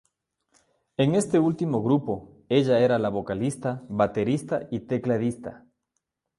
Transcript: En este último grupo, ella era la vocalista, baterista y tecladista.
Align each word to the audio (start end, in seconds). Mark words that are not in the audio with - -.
En 0.97 1.13
este 1.13 1.37
último 1.37 1.83
grupo, 1.83 2.43
ella 2.49 2.79
era 2.79 2.97
la 2.97 3.09
vocalista, 3.09 3.83
baterista 3.87 4.67
y 4.71 4.79
tecladista. 4.79 5.67